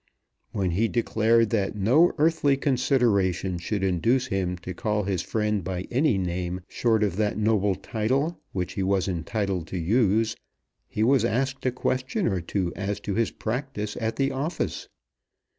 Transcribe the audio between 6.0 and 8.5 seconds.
name short of that noble title